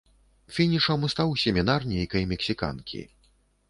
[0.55, 3.09] Фінішам стаў семінар нейкай мексіканкі.